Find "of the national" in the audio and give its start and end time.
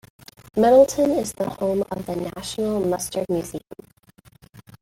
1.91-2.79